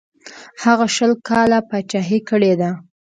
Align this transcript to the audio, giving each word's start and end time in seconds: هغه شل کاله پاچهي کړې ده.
هغه 0.63 0.85
شل 0.95 1.11
کاله 1.27 1.59
پاچهي 1.69 2.19
کړې 2.29 2.53
ده. 2.61 2.71